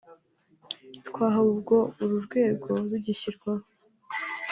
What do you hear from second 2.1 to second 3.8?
rwego rugishyirwaho